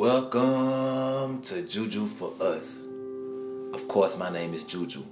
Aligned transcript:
Welcome 0.00 1.42
to 1.42 1.60
Juju 1.60 2.06
for 2.06 2.32
Us. 2.40 2.82
Of 3.74 3.86
course, 3.86 4.16
my 4.16 4.30
name 4.30 4.54
is 4.54 4.64
Juju. 4.64 5.04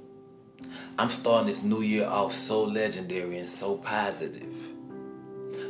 I'm 0.98 1.10
starting 1.10 1.48
this 1.48 1.62
new 1.62 1.82
year 1.82 2.06
off 2.06 2.32
so 2.32 2.64
legendary 2.64 3.36
and 3.36 3.46
so 3.46 3.76
positive. 3.76 4.50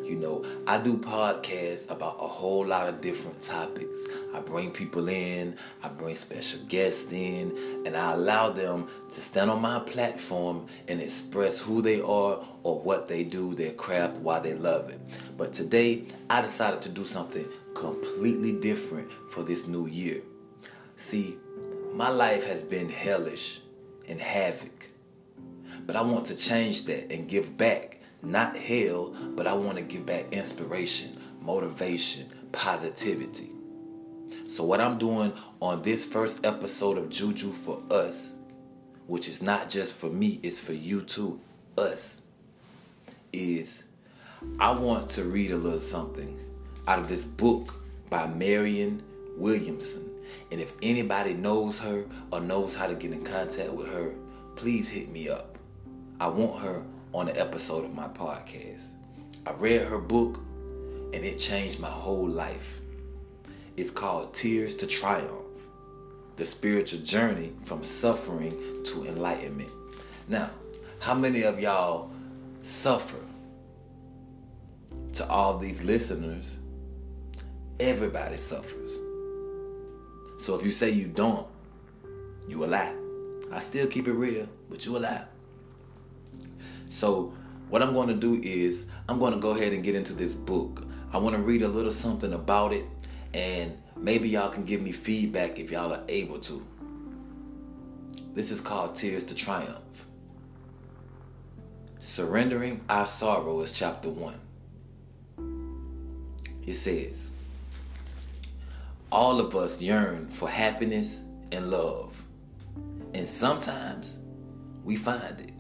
You 0.05 0.15
know, 0.21 0.45
I 0.69 0.79
do 0.79 0.99
podcasts 0.99 1.91
about 1.91 2.19
a 2.21 2.29
whole 2.29 2.65
lot 2.65 2.89
of 2.89 3.01
different 3.01 3.43
topics. 3.43 4.07
I 4.33 4.39
bring 4.39 4.71
people 4.71 5.09
in, 5.09 5.57
I 5.83 5.89
bring 5.89 6.15
special 6.15 6.61
guests 6.69 7.13
in, 7.13 7.83
and 7.87 7.97
I 7.97 8.13
allow 8.13 8.51
them 8.51 8.87
to 9.11 9.21
stand 9.21 9.51
on 9.51 9.61
my 9.61 9.81
platform 9.81 10.67
and 10.87 11.01
express 11.01 11.59
who 11.59 11.83
they 11.83 12.01
are 12.01 12.39
or 12.63 12.81
what 12.81 13.09
they 13.09 13.25
do, 13.25 13.57
their 13.57 13.73
craft, 13.73 14.19
why 14.19 14.39
they 14.39 14.55
love 14.55 14.91
it. 14.91 15.01
But 15.37 15.53
today, 15.53 16.05
I 16.31 16.41
decided 16.41 16.83
to 16.83 16.89
do 16.89 17.05
something 17.05 17.47
completely 17.79 18.51
different 18.53 19.09
for 19.31 19.45
this 19.45 19.69
new 19.69 19.87
year. 19.87 20.21
See, 20.97 21.37
my 21.95 22.09
life 22.09 22.45
has 22.45 22.65
been 22.65 22.89
hellish 22.89 23.61
and 24.09 24.21
havoc. 24.21 24.89
But 25.87 25.95
I 25.95 26.03
want 26.03 26.27
to 26.27 26.37
change 26.37 26.87
that 26.87 27.13
and 27.13 27.29
give 27.29 27.57
back 27.57 28.01
not 28.21 28.57
hell, 28.57 29.15
but 29.37 29.47
I 29.47 29.53
want 29.53 29.79
to 29.79 29.85
give 29.85 30.05
back 30.05 30.33
inspiration, 30.33 31.17
motivation, 31.41 32.29
positivity. 32.51 33.51
So, 34.49 34.65
what 34.65 34.81
I'm 34.81 34.99
doing 34.99 35.33
on 35.61 35.83
this 35.83 36.05
first 36.05 36.45
episode 36.45 36.99
of 36.99 37.09
Juju 37.11 37.53
for 37.53 37.81
Us, 37.91 38.35
which 39.07 39.29
is 39.29 39.41
not 39.41 39.69
just 39.69 39.95
for 39.95 40.11
me, 40.11 40.41
it's 40.43 40.59
for 40.59 40.73
you 40.73 41.03
too, 41.03 41.41
us, 41.77 42.23
is 43.33 43.85
I 44.59 44.73
want 44.73 45.11
to 45.11 45.23
read 45.23 45.53
a 45.53 45.57
little 45.57 45.79
something 45.79 46.48
out 46.89 46.99
of 46.99 47.07
this 47.07 47.25
book 47.25 47.75
by 48.09 48.27
Marianne 48.27 49.03
Williamson. 49.37 50.11
And 50.51 50.59
if 50.59 50.73
anybody 50.83 51.35
knows 51.35 51.79
her 51.81 52.07
or 52.33 52.41
knows 52.41 52.75
how 52.75 52.87
to 52.87 52.95
get 52.95 53.13
in 53.13 53.23
contact 53.23 53.71
with 53.73 53.93
her, 53.93 54.15
please 54.57 54.89
hit 54.89 55.11
me 55.11 55.29
up. 55.29 55.59
I 56.19 56.29
want 56.29 56.63
her 56.63 56.83
on 57.13 57.29
an 57.29 57.37
episode 57.37 57.85
of 57.85 57.95
my 57.95 58.09
podcast. 58.09 58.93
I 59.47 59.51
read 59.51 59.83
her 59.83 59.99
book 59.99 60.41
and 61.13 61.17
it 61.17 61.39
changed 61.39 61.79
my 61.79 61.91
whole 61.91 62.27
life. 62.27 62.81
It's 63.77 63.91
called 63.91 64.33
Tears 64.33 64.75
to 64.77 64.87
Triumph 64.87 65.61
The 66.37 66.47
Spiritual 66.47 67.01
Journey 67.01 67.53
from 67.67 67.85
Suffering 67.85 68.59
to 68.85 69.05
Enlightenment. 69.05 69.71
Now, 70.27 70.49
how 71.01 71.13
many 71.13 71.43
of 71.43 71.61
y'all 71.61 72.11
suffer? 72.63 73.19
To 75.15 75.29
all 75.29 75.57
these 75.59 75.83
listeners, 75.83 76.59
everybody 77.81 78.37
suffers. 78.37 78.99
So 80.39 80.55
if 80.55 80.65
you 80.65 80.71
say 80.71 80.91
you 80.91 81.07
don't, 81.07 81.47
you 82.49 82.65
a 82.65 82.67
lie. 82.67 82.95
I 83.53 83.61
still 83.61 83.87
keep 83.87 84.09
it 84.09 84.13
real, 84.13 84.49
but 84.71 84.85
you 84.85 84.97
a 84.97 84.99
lie. 84.99 85.25
So, 86.89 87.35
what 87.69 87.83
I'm 87.83 87.93
going 87.93 88.09
to 88.09 88.15
do 88.15 88.41
is 88.43 88.87
I'm 89.09 89.19
going 89.19 89.35
to 89.35 89.39
go 89.39 89.51
ahead 89.51 89.73
and 89.73 89.85
get 89.85 89.95
into 89.95 90.15
this 90.15 90.35
book. 90.35 90.87
I 91.13 91.19
want 91.19 91.37
to 91.37 91.43
read 91.43 91.63
a 91.63 91.69
little 91.69 91.91
something 91.91 92.33
about 92.33 92.73
it, 92.73 92.85
and 93.35 93.77
maybe 93.97 94.29
y'all 94.29 94.49
can 94.49 94.65
give 94.65 94.81
me 94.81 94.93
feedback 94.93 95.59
if 95.59 95.71
y'all 95.71 95.93
are 95.93 96.03
able 96.09 96.39
to. 96.41 96.67
This 98.35 98.51
is 98.51 98.61
called 98.61 98.95
Tears 98.95 99.25
to 99.25 99.35
Triumph. 99.35 100.07
Surrendering 101.99 102.83
Our 102.89 103.07
Sorrow 103.07 103.61
is 103.61 103.73
chapter 103.73 104.09
1. 104.09 104.41
It 106.67 106.75
says, 106.75 107.31
All 109.11 109.41
of 109.41 109.57
us 109.57 109.81
yearn 109.81 110.29
for 110.29 110.51
happiness 110.51 111.23
and 111.51 111.71
love, 111.71 112.15
and 113.15 113.27
sometimes 113.27 114.17
we 114.85 114.97
find 114.97 115.41
it. 115.41 115.53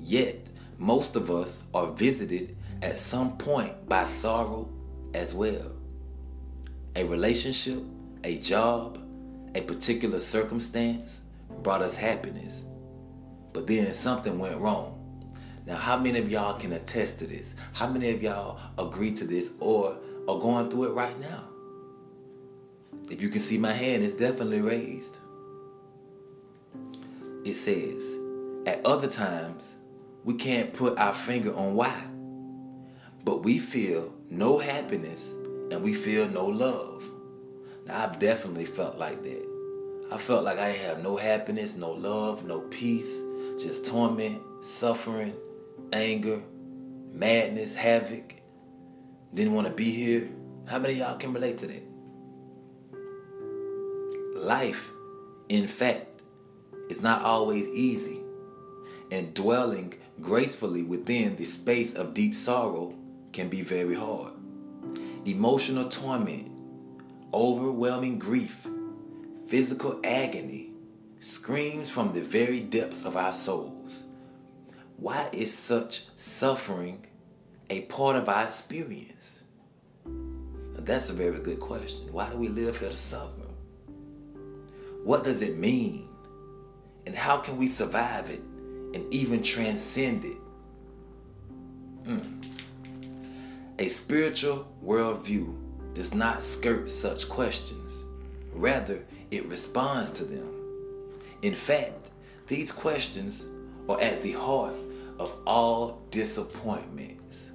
Yet, 0.00 0.50
most 0.76 1.14
of 1.14 1.30
us 1.30 1.62
are 1.72 1.92
visited 1.92 2.56
at 2.82 2.96
some 2.96 3.36
point 3.36 3.88
by 3.88 4.02
sorrow 4.02 4.68
as 5.14 5.32
well. 5.32 5.70
A 6.96 7.04
relationship, 7.04 7.80
a 8.24 8.36
job, 8.38 8.98
a 9.54 9.60
particular 9.60 10.18
circumstance 10.18 11.20
brought 11.62 11.82
us 11.82 11.96
happiness, 11.96 12.64
but 13.52 13.68
then 13.68 13.92
something 13.92 14.40
went 14.40 14.58
wrong. 14.58 15.22
Now, 15.66 15.76
how 15.76 15.96
many 15.96 16.18
of 16.18 16.28
y'all 16.28 16.58
can 16.58 16.72
attest 16.72 17.20
to 17.20 17.28
this? 17.28 17.54
How 17.74 17.86
many 17.86 18.10
of 18.10 18.24
y'all 18.24 18.58
agree 18.76 19.12
to 19.12 19.24
this 19.24 19.52
or 19.60 19.96
are 20.26 20.40
going 20.40 20.68
through 20.68 20.86
it 20.86 20.94
right 20.94 21.18
now? 21.20 21.53
If 23.10 23.20
you 23.20 23.28
can 23.28 23.40
see 23.40 23.58
my 23.58 23.72
hand, 23.72 24.02
it's 24.02 24.14
definitely 24.14 24.60
raised. 24.60 25.18
It 27.44 27.54
says, 27.54 28.02
at 28.66 28.84
other 28.86 29.08
times, 29.08 29.74
we 30.24 30.34
can't 30.34 30.72
put 30.72 30.98
our 30.98 31.14
finger 31.14 31.54
on 31.54 31.74
why. 31.74 31.94
But 33.24 33.42
we 33.42 33.58
feel 33.58 34.12
no 34.30 34.58
happiness 34.58 35.32
and 35.70 35.82
we 35.82 35.94
feel 35.94 36.28
no 36.28 36.46
love. 36.46 37.04
Now, 37.86 38.04
I've 38.04 38.18
definitely 38.18 38.64
felt 38.64 38.98
like 38.98 39.22
that. 39.22 40.08
I 40.10 40.18
felt 40.18 40.44
like 40.44 40.58
I 40.58 40.72
didn't 40.72 40.86
have 40.86 41.02
no 41.02 41.16
happiness, 41.16 41.76
no 41.76 41.92
love, 41.92 42.46
no 42.46 42.60
peace, 42.60 43.20
just 43.62 43.84
torment, 43.84 44.40
suffering, 44.64 45.34
anger, 45.92 46.40
madness, 47.12 47.74
havoc. 47.74 48.34
Didn't 49.34 49.54
want 49.54 49.66
to 49.66 49.72
be 49.72 49.90
here. 49.90 50.28
How 50.66 50.78
many 50.78 50.94
y'all 50.94 51.16
can 51.16 51.32
relate 51.32 51.58
to 51.58 51.66
that? 51.66 51.93
Life, 54.44 54.92
in 55.48 55.66
fact, 55.66 56.22
is 56.90 57.00
not 57.00 57.22
always 57.22 57.66
easy. 57.70 58.20
And 59.10 59.32
dwelling 59.32 59.94
gracefully 60.20 60.82
within 60.82 61.36
the 61.36 61.46
space 61.46 61.94
of 61.94 62.12
deep 62.12 62.34
sorrow 62.34 62.94
can 63.32 63.48
be 63.48 63.62
very 63.62 63.94
hard. 63.94 64.34
Emotional 65.24 65.88
torment, 65.88 66.52
overwhelming 67.32 68.18
grief, 68.18 68.68
physical 69.46 69.98
agony 70.04 70.72
screams 71.20 71.88
from 71.88 72.12
the 72.12 72.20
very 72.20 72.60
depths 72.60 73.06
of 73.06 73.16
our 73.16 73.32
souls. 73.32 74.02
Why 74.98 75.30
is 75.32 75.56
such 75.56 76.04
suffering 76.16 77.06
a 77.70 77.80
part 77.82 78.16
of 78.16 78.28
our 78.28 78.44
experience? 78.44 79.42
Now, 80.04 80.80
that's 80.80 81.08
a 81.08 81.14
very 81.14 81.38
good 81.38 81.60
question. 81.60 82.12
Why 82.12 82.28
do 82.28 82.36
we 82.36 82.48
live 82.48 82.76
here 82.76 82.90
to 82.90 82.96
suffer? 82.98 83.43
What 85.04 85.22
does 85.22 85.42
it 85.42 85.56
mean? 85.56 86.08
And 87.06 87.14
how 87.14 87.36
can 87.36 87.56
we 87.58 87.68
survive 87.68 88.30
it 88.30 88.40
and 88.94 89.12
even 89.12 89.42
transcend 89.42 90.24
it. 90.24 90.36
Mm. 92.04 92.44
A 93.80 93.88
spiritual 93.88 94.68
worldview 94.84 95.52
does 95.94 96.14
not 96.14 96.42
skirt 96.42 96.88
such 96.88 97.28
questions. 97.28 98.04
Rather, 98.52 99.04
it 99.32 99.44
responds 99.46 100.10
to 100.10 100.24
them. 100.24 100.48
In 101.42 101.54
fact, 101.54 102.10
these 102.46 102.70
questions 102.70 103.46
are 103.88 104.00
at 104.00 104.22
the 104.22 104.32
heart 104.32 104.74
of 105.18 105.36
all 105.44 106.02
disappointments. 106.12 107.50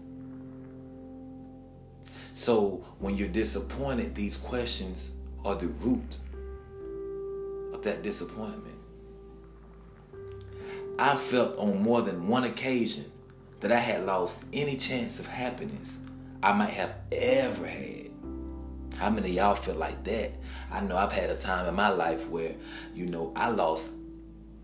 So, 2.34 2.86
when 3.00 3.18
you're 3.18 3.28
disappointed, 3.28 4.14
these 4.14 4.38
questions 4.38 5.12
are 5.46 5.56
the 5.56 5.68
root 5.68 6.18
that 7.84 8.04
disappointment. 8.04 8.76
I 10.98 11.16
felt 11.16 11.58
on 11.58 11.82
more 11.82 12.02
than 12.02 12.28
one 12.28 12.44
occasion 12.44 13.06
that 13.62 13.72
I 13.72 13.80
had 13.80 14.06
lost 14.06 14.44
any 14.52 14.76
chance 14.78 15.20
of 15.20 15.26
happiness 15.26 16.00
I 16.42 16.52
might 16.54 16.72
have 16.72 16.96
ever 17.12 17.66
had. 17.68 18.10
How 18.98 19.10
many 19.10 19.30
of 19.30 19.36
y'all 19.36 19.56
feel 19.56 19.76
like 19.76 20.04
that? 20.04 20.32
I 20.72 20.82
know 20.82 20.98
I've 20.98 21.12
had 21.12 21.30
a 21.30 21.38
time 21.38 21.68
in 21.68 21.76
my 21.76 21.90
life 21.90 22.28
where, 22.28 22.56
you 22.94 23.06
know, 23.06 23.32
I 23.36 23.50
lost 23.50 23.92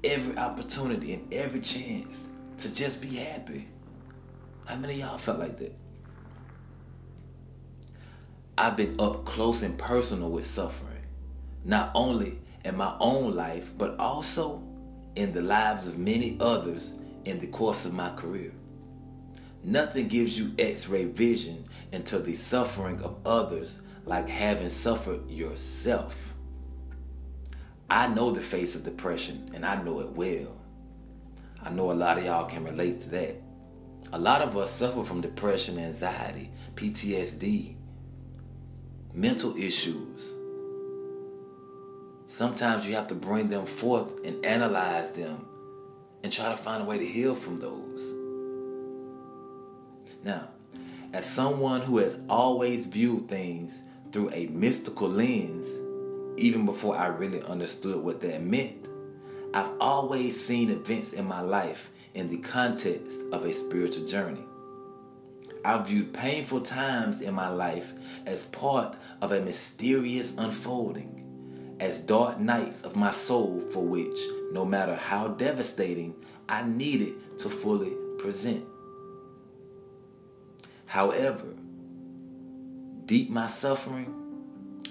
every 0.04 0.38
opportunity 0.38 1.13
and 1.13 1.34
every 1.34 1.62
chance 1.62 2.28
to 2.57 2.74
just 2.74 3.01
be 3.01 3.07
happy. 3.16 3.68
How 4.66 4.75
many 4.75 4.95
of 4.95 5.00
y'all 5.00 5.18
felt 5.18 5.40
like 5.40 5.57
that? 5.57 5.74
I've 8.57 8.75
been 8.78 8.95
up 9.00 9.25
close 9.25 9.62
and 9.62 9.78
personal 9.78 10.30
with 10.30 10.45
suffering, 10.45 11.04
not 11.63 11.92
only 11.94 12.40
in 12.66 12.78
my 12.78 12.96
own 13.00 13.36
life, 13.36 13.72
but 13.78 13.98
also 14.00 14.64
in 15.16 15.34
the 15.34 15.42
lives 15.42 15.88
of 15.88 15.98
many 15.98 16.38
others 16.40 16.94
in 17.26 17.40
the 17.40 17.48
course 17.48 17.86
of 17.86 17.94
my 17.94 18.10
career. 18.12 18.52
Nothing 19.64 20.08
gives 20.08 20.38
you 20.38 20.52
x 20.60 20.88
ray 20.90 21.06
vision 21.06 21.66
into 21.92 22.20
the 22.20 22.34
suffering 22.34 23.02
of 23.02 23.18
others 23.26 23.80
like 24.06 24.30
having 24.30 24.70
suffered 24.70 25.30
yourself. 25.30 26.34
I 27.90 28.08
know 28.08 28.32
the 28.32 28.42
face 28.42 28.76
of 28.76 28.84
depression 28.84 29.50
and 29.54 29.66
I 29.66 29.82
know 29.82 30.02
it 30.02 30.12
well. 30.12 30.58
I 31.64 31.70
know 31.72 31.92
a 31.92 31.94
lot 31.94 32.18
of 32.18 32.26
y'all 32.26 32.46
can 32.46 32.64
relate 32.66 33.02
to 33.02 33.10
that. 33.12 33.36
A 34.14 34.20
lot 34.20 34.42
of 34.42 34.58
us 34.58 34.72
suffer 34.72 35.04
from 35.04 35.22
depression, 35.22 35.80
anxiety, 35.80 36.52
PTSD. 36.76 37.76
mental 39.14 39.56
issues. 39.58 40.34
Sometimes 42.36 42.86
you 42.86 42.96
have 42.96 43.08
to 43.08 43.16
bring 43.16 43.48
them 43.48 43.66
forth 43.66 44.14
and 44.26 44.46
analyze 44.46 45.14
them 45.14 45.48
and 46.22 46.34
try 46.34 46.50
to 46.50 46.58
find 46.58 46.84
a 46.84 46.86
way 46.86 46.98
to 46.98 47.06
heal 47.06 47.34
from 47.34 47.62
those. 47.62 48.12
Now, 50.22 50.50
as 51.14 51.26
someone 51.26 51.80
who 51.80 52.00
has 52.00 52.18
always 52.28 52.88
viewed 52.88 53.30
things 53.30 53.82
through 54.12 54.32
a 54.34 54.48
mystical 54.48 55.08
lens, 55.08 55.66
even 56.38 56.66
before 56.66 56.98
I 56.98 57.08
really 57.08 57.42
understood 57.42 58.04
what 58.04 58.20
that 58.20 58.44
meant, 58.44 58.90
I've 59.54 59.72
always 59.80 60.38
seen 60.38 60.70
events 60.72 61.14
in 61.14 61.24
my 61.24 61.40
life 61.40 61.90
in 62.16 62.30
the 62.30 62.40
context 62.40 63.22
of 63.31 63.46
a 63.46 63.54
spiritual 63.54 64.08
journey. 64.08 64.44
I've 65.64 65.88
viewed 65.88 66.14
painful 66.14 66.60
times 66.62 67.22
in 67.22 67.34
my 67.34 67.48
life 67.48 67.94
as 68.26 68.44
part 68.44 68.98
of 69.22 69.31
a 69.31 69.40
mysterious 69.40 70.36
unfolding, 70.38 71.25
as 71.80 72.00
dark 72.00 72.39
nights 72.39 72.81
of 72.83 72.95
my 72.95 73.12
soul 73.12 73.62
for 73.72 73.83
which, 73.83 74.18
no 74.51 74.66
matter 74.66 74.95
how 74.95 75.30
devastating, 75.30 76.16
I 76.48 76.63
needed 76.68 77.38
to 77.39 77.50
fully 77.50 77.94
present. 78.18 78.66
However, 80.86 81.48
deep 83.06 83.30
my 83.30 83.48
suffering, 83.48 84.13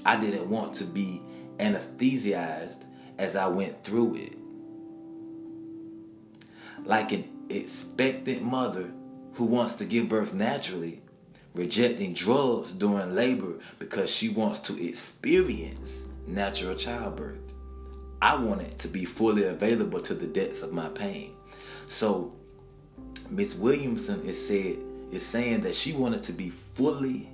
I 0.04 0.19
didn't 0.19 0.48
want 0.50 0.75
to 0.76 0.84
be 0.84 1.22
anesthetized 1.58 2.84
as 3.19 3.37
I 3.37 3.46
went 3.48 3.84
through 3.84 4.16
it 4.16 4.38
like 6.84 7.12
an 7.12 7.25
expectant 7.48 8.42
mother 8.42 8.90
who 9.34 9.44
wants 9.44 9.75
to 9.75 9.84
give 9.84 10.08
birth 10.08 10.34
naturally, 10.34 11.00
rejecting 11.54 12.14
drugs 12.14 12.72
during 12.72 13.14
labor 13.14 13.54
because 13.78 14.10
she 14.10 14.28
wants 14.28 14.58
to 14.60 14.87
experience 14.87 16.06
natural 16.26 16.75
childbirth. 16.75 17.53
I 18.21 18.37
want 18.37 18.62
it 18.62 18.79
to 18.79 18.88
be 18.88 19.05
fully 19.05 19.44
available 19.44 20.00
to 20.00 20.15
the 20.15 20.26
depths 20.26 20.62
of 20.62 20.73
my 20.73 20.88
pain. 20.88 21.35
So 21.87 22.32
Miss 23.31 23.55
Williamson 23.55 24.25
is 24.26 24.47
said 24.47 24.79
is 25.12 25.25
saying 25.25 25.61
that 25.61 25.75
she 25.75 25.93
wanted 25.93 26.23
to 26.25 26.32
be 26.32 26.50
fully 26.50 27.29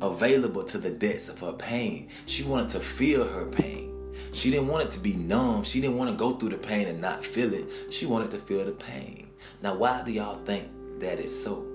available 0.00 0.64
to 0.64 0.78
the 0.78 0.90
depths 0.90 1.28
of 1.28 1.38
her 1.40 1.52
pain. 1.52 2.08
She 2.26 2.42
wanted 2.42 2.70
to 2.70 2.80
feel 2.80 3.26
her 3.26 3.46
pain. 3.46 3.90
She 4.32 4.50
didn't 4.50 4.68
want 4.68 4.86
it 4.86 4.90
to 4.92 5.00
be 5.00 5.14
numb. 5.14 5.62
She 5.64 5.80
didn't 5.80 5.96
want 5.96 6.10
to 6.10 6.16
go 6.16 6.32
through 6.32 6.50
the 6.50 6.56
pain 6.56 6.88
and 6.88 7.00
not 7.00 7.24
feel 7.24 7.52
it. 7.54 7.66
She 7.90 8.06
wanted 8.06 8.30
to 8.32 8.38
feel 8.38 8.64
the 8.64 8.72
pain. 8.72 9.28
Now, 9.62 9.74
why 9.74 10.02
do 10.04 10.12
y'all 10.12 10.42
think 10.44 10.68
that 11.00 11.20
is 11.20 11.44
so? 11.44 11.66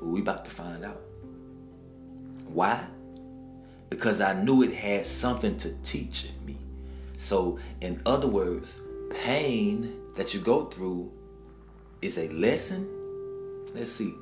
Well, 0.00 0.10
we 0.10 0.20
about 0.20 0.44
to 0.44 0.50
find 0.50 0.84
out. 0.84 1.00
Why? 2.46 2.86
Because 3.90 4.20
I 4.20 4.32
knew 4.32 4.62
it 4.62 4.72
had 4.72 5.06
something 5.06 5.56
to 5.58 5.72
teach 5.82 6.30
me. 6.44 6.56
So, 7.16 7.58
in 7.80 8.02
other 8.04 8.28
words, 8.28 8.80
pain 9.22 9.96
that 10.16 10.34
you 10.34 10.40
go 10.40 10.64
through 10.64 11.12
is 12.02 12.18
a 12.18 12.28
lesson. 12.28 12.88
Let's 13.74 13.92
see. 13.92 14.14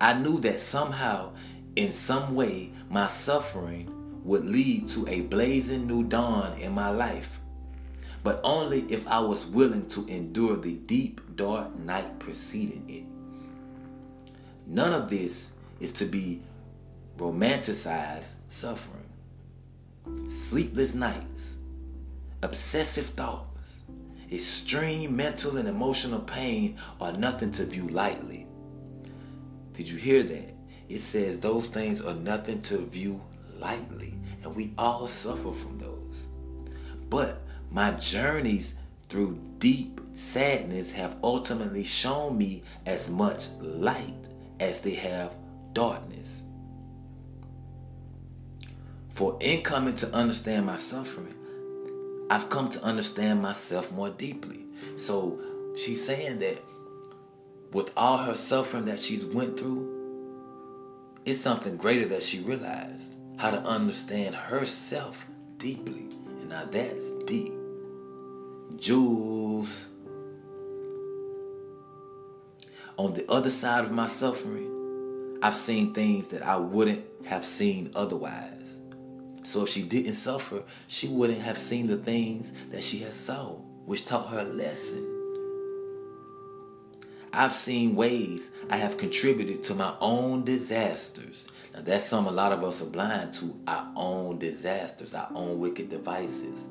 I 0.00 0.14
knew 0.14 0.40
that 0.40 0.60
somehow, 0.60 1.32
in 1.76 1.92
some 1.92 2.34
way, 2.34 2.72
my 2.88 3.06
suffering 3.06 3.90
would 4.24 4.44
lead 4.44 4.88
to 4.88 5.06
a 5.08 5.22
blazing 5.22 5.86
new 5.86 6.04
dawn 6.04 6.58
in 6.58 6.72
my 6.72 6.90
life, 6.90 7.40
but 8.22 8.40
only 8.44 8.80
if 8.88 9.06
I 9.06 9.20
was 9.20 9.46
willing 9.46 9.86
to 9.88 10.06
endure 10.06 10.56
the 10.56 10.74
deep, 10.74 11.20
dark 11.36 11.78
night 11.78 12.18
preceding 12.18 12.84
it. 12.88 13.04
None 14.66 14.92
of 14.92 15.10
this 15.10 15.50
is 15.80 15.92
to 15.92 16.04
be 16.04 16.42
romanticized 17.20 18.32
suffering. 18.48 19.04
Sleepless 20.30 20.94
nights, 20.94 21.58
obsessive 22.42 23.06
thoughts, 23.10 23.80
extreme 24.32 25.14
mental 25.14 25.58
and 25.58 25.68
emotional 25.68 26.20
pain 26.20 26.78
are 26.98 27.12
nothing 27.12 27.52
to 27.52 27.66
view 27.66 27.86
lightly. 27.88 28.46
Did 29.74 29.88
you 29.88 29.98
hear 29.98 30.22
that? 30.22 30.54
It 30.88 30.98
says 30.98 31.38
those 31.38 31.66
things 31.66 32.00
are 32.00 32.14
nothing 32.14 32.62
to 32.62 32.78
view 32.78 33.20
lightly, 33.58 34.14
and 34.42 34.56
we 34.56 34.72
all 34.78 35.06
suffer 35.06 35.52
from 35.52 35.78
those. 35.78 36.24
But 37.10 37.42
my 37.70 37.90
journeys 37.92 38.76
through 39.10 39.38
deep 39.58 40.00
sadness 40.14 40.90
have 40.92 41.16
ultimately 41.22 41.84
shown 41.84 42.38
me 42.38 42.62
as 42.86 43.10
much 43.10 43.48
light 43.60 44.28
as 44.58 44.80
they 44.80 44.94
have 44.94 45.34
darkness. 45.74 46.44
For 49.12 49.36
in 49.40 49.62
coming 49.62 49.94
to 49.96 50.14
understand 50.14 50.66
my 50.66 50.76
suffering, 50.76 51.34
I've 52.30 52.48
come 52.48 52.70
to 52.70 52.82
understand 52.82 53.42
myself 53.42 53.90
more 53.92 54.10
deeply. 54.10 54.64
So 54.96 55.40
she's 55.76 56.04
saying 56.04 56.38
that 56.38 56.62
with 57.72 57.90
all 57.96 58.18
her 58.18 58.34
suffering 58.34 58.84
that 58.86 59.00
she's 59.00 59.24
went 59.24 59.58
through, 59.58 59.98
it's 61.24 61.40
something 61.40 61.76
greater 61.76 62.06
that 62.06 62.22
she 62.22 62.40
realized 62.40 63.16
how 63.36 63.50
to 63.50 63.58
understand 63.58 64.34
herself 64.34 65.26
deeply. 65.58 66.08
And 66.40 66.48
now 66.48 66.64
that's 66.70 67.10
deep. 67.26 67.52
Jules. 68.76 69.88
On 72.96 73.14
the 73.14 73.30
other 73.30 73.50
side 73.50 73.84
of 73.84 73.92
my 73.92 74.06
suffering, 74.06 75.38
I've 75.42 75.54
seen 75.54 75.94
things 75.94 76.28
that 76.28 76.42
I 76.42 76.56
wouldn't 76.56 77.04
have 77.26 77.44
seen 77.44 77.90
otherwise. 77.94 78.59
So 79.50 79.64
if 79.64 79.70
she 79.70 79.82
didn't 79.82 80.14
suffer, 80.14 80.62
she 80.88 81.08
wouldn't 81.08 81.42
have 81.42 81.58
seen 81.58 81.86
the 81.86 81.96
things 81.96 82.52
that 82.70 82.84
she 82.84 82.98
has 82.98 83.14
saw, 83.14 83.56
which 83.84 84.04
taught 84.04 84.28
her 84.28 84.40
a 84.40 84.44
lesson. 84.44 85.06
I've 87.32 87.54
seen 87.54 87.94
ways 87.94 88.50
I 88.68 88.76
have 88.76 88.96
contributed 88.96 89.62
to 89.64 89.74
my 89.74 89.94
own 90.00 90.44
disasters 90.44 91.48
now 91.74 91.80
that's 91.82 92.04
something 92.04 92.32
a 92.32 92.36
lot 92.36 92.52
of 92.52 92.64
us 92.64 92.82
are 92.82 92.86
blind 92.86 93.32
to 93.34 93.58
our 93.66 93.90
own 93.94 94.38
disasters, 94.38 95.14
our 95.14 95.28
own 95.34 95.58
wicked 95.60 95.88
devices. 95.88 96.66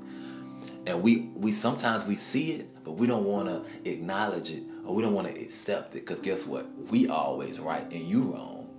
And 0.85 1.01
we 1.01 1.29
we 1.35 1.51
sometimes 1.51 2.05
we 2.05 2.15
see 2.15 2.53
it, 2.53 2.83
but 2.83 2.93
we 2.93 3.07
don't 3.07 3.25
want 3.25 3.47
to 3.47 3.89
acknowledge 3.89 4.51
it 4.51 4.63
or 4.85 4.95
we 4.95 5.03
don't 5.03 5.13
want 5.13 5.33
to 5.33 5.41
accept 5.41 5.95
it 5.95 6.05
because 6.05 6.19
guess 6.19 6.45
what? 6.45 6.67
We 6.89 7.07
always 7.07 7.59
right 7.59 7.83
and 7.91 8.01
you 8.01 8.21
wrong. 8.21 8.69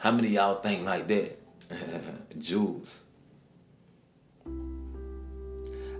How 0.00 0.10
many 0.10 0.28
y'all 0.28 0.54
think 0.54 0.84
like 0.84 1.08
that? 1.08 1.37
Jules. 2.38 3.00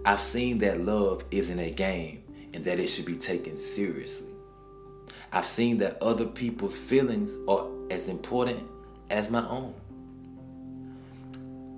I've 0.04 0.20
seen 0.20 0.58
that 0.58 0.80
love 0.80 1.24
isn't 1.30 1.58
a 1.58 1.70
game 1.70 2.22
and 2.54 2.64
that 2.64 2.80
it 2.80 2.88
should 2.88 3.04
be 3.04 3.16
taken 3.16 3.58
seriously. 3.58 4.26
I've 5.32 5.44
seen 5.44 5.78
that 5.78 6.02
other 6.02 6.24
people's 6.24 6.76
feelings 6.76 7.36
are 7.46 7.66
as 7.90 8.08
important 8.08 8.62
as 9.10 9.30
my 9.30 9.46
own. 9.46 9.74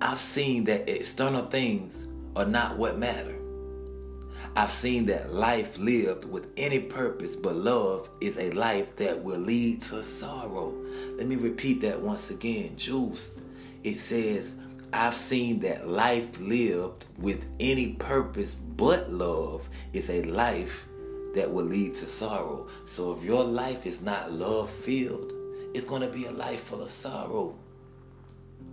I've 0.01 0.19
seen 0.19 0.63
that 0.65 0.89
external 0.89 1.43
things 1.45 2.07
are 2.35 2.45
not 2.45 2.77
what 2.77 2.97
matter. 2.97 3.35
I've 4.55 4.71
seen 4.71 5.05
that 5.05 5.33
life 5.33 5.77
lived 5.77 6.29
with 6.29 6.47
any 6.57 6.79
purpose 6.79 7.35
but 7.35 7.55
love 7.55 8.09
is 8.19 8.37
a 8.37 8.51
life 8.51 8.95
that 8.97 9.23
will 9.23 9.39
lead 9.39 9.81
to 9.83 10.03
sorrow. 10.03 10.73
Let 11.17 11.27
me 11.27 11.35
repeat 11.35 11.81
that 11.81 12.01
once 12.01 12.31
again. 12.31 12.75
Juice, 12.77 13.31
it 13.83 13.97
says, 13.97 14.55
I've 14.93 15.15
seen 15.15 15.61
that 15.61 15.87
life 15.87 16.39
lived 16.39 17.05
with 17.17 17.45
any 17.59 17.93
purpose 17.93 18.55
but 18.55 19.09
love 19.09 19.69
is 19.93 20.09
a 20.09 20.23
life 20.23 20.87
that 21.35 21.51
will 21.51 21.65
lead 21.65 21.95
to 21.95 22.05
sorrow. 22.05 22.67
So 22.85 23.13
if 23.13 23.23
your 23.23 23.43
life 23.43 23.85
is 23.85 24.01
not 24.01 24.33
love 24.33 24.69
filled, 24.69 25.31
it's 25.73 25.85
going 25.85 26.01
to 26.01 26.09
be 26.09 26.25
a 26.25 26.31
life 26.31 26.63
full 26.63 26.81
of 26.81 26.89
sorrow. 26.89 27.57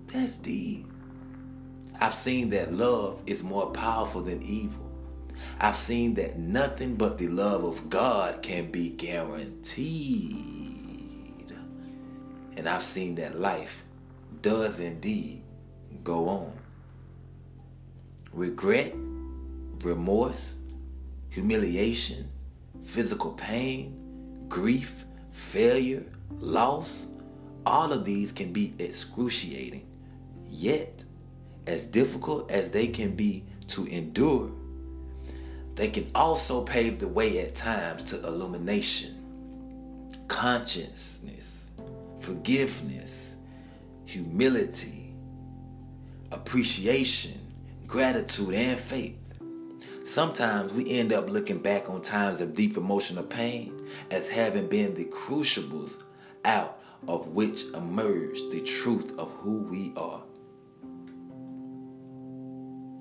That's 0.09 0.37
deep. 0.37 0.87
I've 2.01 2.15
seen 2.15 2.51
that 2.51 2.73
love 2.73 3.23
is 3.27 3.45
more 3.45 3.71
powerful 3.71 4.23
than 4.23 4.43
evil. 4.43 4.85
I've 5.61 5.77
seen 5.77 6.15
that 6.15 6.39
nothing 6.39 6.97
but 6.97 7.19
the 7.19 7.29
love 7.29 7.65
of 7.65 7.89
God 7.91 8.43
can 8.43 8.71
be 8.71 8.91
guaranteed. 8.91 10.35
And 12.57 12.69
I've 12.69 12.83
seen 12.83 13.15
that 13.17 13.39
life 13.39 13.85
does 14.43 14.81
indeed 14.81 15.43
go 16.05 16.29
on. 16.29 16.53
Regret, 18.33 18.95
remorse, 19.83 20.57
humiliation, 21.31 22.31
physical 22.85 23.33
pain, 23.33 24.47
grief, 24.49 25.05
failure, 25.31 26.05
loss, 26.39 27.07
all 27.67 27.93
of 27.93 28.05
these 28.05 28.33
can 28.33 28.53
be 28.53 28.75
excruciating. 28.79 29.87
Yet, 30.49 31.05
as 31.67 31.85
difficult 31.85 32.51
as 32.51 32.71
they 32.71 32.87
can 32.87 33.15
be 33.15 33.45
to 33.69 33.87
endure, 33.87 34.51
they 35.75 35.89
can 35.89 36.11
also 36.15 36.63
pave 36.63 36.99
the 36.99 37.09
way 37.09 37.39
at 37.41 37.55
times 37.55 38.03
to 38.05 38.27
illumination, 38.27 39.15
consciousness, 40.27 41.71
forgiveness, 42.21 43.28
humility, 44.09 45.13
appreciation, 46.33 47.39
gratitude, 47.87 48.55
and 48.55 48.81
faith. 48.81 49.19
Sometimes 50.03 50.73
we 50.73 50.89
end 50.89 51.13
up 51.13 51.29
looking 51.29 51.59
back 51.59 51.91
on 51.91 52.01
times 52.01 52.41
of 52.41 52.55
deep 52.55 52.79
emotional 52.79 53.23
pain 53.23 53.87
as 54.11 54.31
having 54.31 54.67
been 54.67 54.95
the 54.95 55.05
crucibles 55.05 56.03
out 56.47 56.81
of 57.07 57.29
which 57.29 57.65
emerged 57.75 58.51
the 58.51 58.63
truth 58.63 59.17
of 59.19 59.31
who 59.33 59.59
we 59.65 59.93
are. 59.95 60.23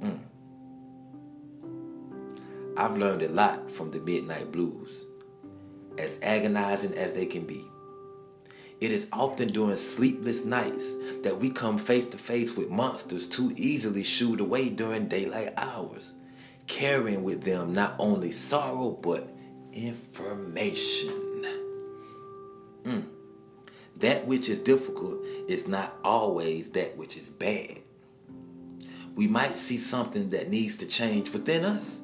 Mm. 0.02 0.20
I've 2.76 2.98
learned 2.98 3.22
a 3.22 3.30
lot 3.30 3.72
from 3.72 3.92
the 3.92 4.00
Midnight 4.02 4.52
Blues, 4.52 5.06
as 5.98 6.20
agonizing 6.22 6.96
as 6.96 7.14
they 7.14 7.26
can 7.26 7.46
be. 7.46 7.66
It 8.80 8.92
is 8.92 9.08
often 9.12 9.48
during 9.50 9.76
sleepless 9.76 10.46
nights 10.46 10.94
that 11.24 11.40
we 11.40 11.50
come 11.50 11.80
face 11.80 12.08
to 12.10 12.18
face 12.18 12.56
with 12.56 12.70
monsters 12.70 13.28
too 13.28 13.52
easily 13.56 14.04
shooed 14.04 14.40
away 14.40 14.70
during 14.70 15.08
daylight 15.08 15.54
hours, 15.58 16.14
carrying 16.68 17.24
with 17.24 17.44
them 17.44 17.74
not 17.74 17.96
only 17.98 18.32
sorrow 18.32 18.92
but 18.92 19.30
information. 19.74 21.28
Mm. 22.84 23.06
That 23.98 24.28
which 24.28 24.48
is 24.48 24.60
difficult 24.60 25.24
is 25.48 25.68
not 25.68 25.96
always 26.04 26.70
that 26.72 26.96
which 26.98 27.18
is 27.18 27.30
bad. 27.30 27.80
We 29.16 29.28
might 29.28 29.58
see 29.58 29.78
something 29.78 30.30
that 30.30 30.50
needs 30.50 30.78
to 30.78 30.86
change 30.86 31.32
within 31.32 31.66
us. 31.66 32.00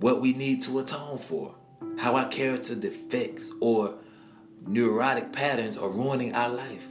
What 0.00 0.20
we 0.20 0.32
need 0.32 0.64
to 0.64 0.80
atone 0.80 1.18
for, 1.18 1.54
how 1.98 2.16
our 2.16 2.28
character 2.28 2.74
defects 2.74 3.52
or 3.60 3.94
neurotic 4.66 5.32
patterns 5.32 5.76
are 5.76 5.88
ruining 5.88 6.34
our 6.34 6.48
life. 6.48 6.86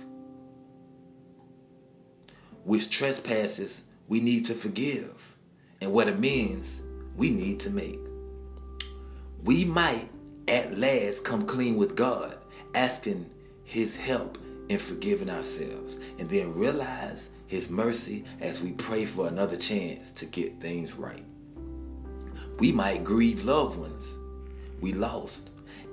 Which 2.63 2.89
trespasses 2.89 3.84
we 4.08 4.22
need 4.22 4.46
to 4.46 4.53
forgive, 4.53 5.36
and 5.82 5.91
what 5.91 6.08
amends 6.08 6.82
we 7.15 7.29
need 7.29 7.60
to 7.62 7.70
make. 7.70 8.00
We 9.44 9.65
might 9.65 10.10
at 10.48 10.77
last 10.77 11.24
come 11.24 11.46
clean 11.46 11.75
with 11.75 11.96
God, 11.96 12.38
asking 12.74 13.29
His 13.63 13.96
help 13.96 14.38
in 14.70 14.79
forgiving 14.79 15.29
ourselves, 15.29 15.98
and 16.17 16.29
then 16.29 16.53
realize 16.53 17.29
His 17.48 17.70
mercy 17.70 18.25
as 18.41 18.62
we 18.62 18.72
pray 18.74 19.05
for 19.05 19.27
another 19.27 19.58
chance 19.58 20.12
to 20.12 20.25
get 20.25 20.60
things 20.60 20.94
right. 20.94 21.25
We 22.60 22.72
might 22.72 23.03
grieve 23.03 23.44
loved 23.44 23.77
ones 23.77 24.17
we 24.82 24.94
lost 24.94 25.50